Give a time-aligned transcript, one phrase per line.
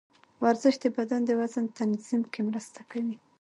[0.43, 3.15] ورزش د بدن د وزن تنظیم کې مرسته کوي.